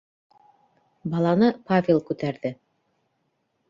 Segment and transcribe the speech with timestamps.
[1.13, 2.57] Баланы Павел күтәрҙе.